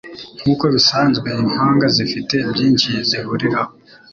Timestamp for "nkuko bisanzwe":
0.41-1.29